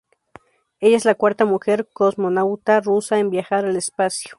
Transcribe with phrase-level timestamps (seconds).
[0.79, 4.29] Ella es la cuarta mujer cosmonauta rusa en viajar al espacio.